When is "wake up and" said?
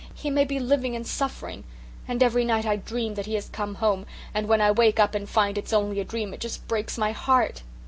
4.71-5.29